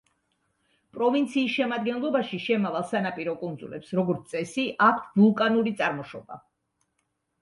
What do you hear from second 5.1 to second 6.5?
ვულკანური წარმოშობა.